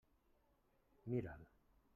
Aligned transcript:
Mira'l. 1.05 1.47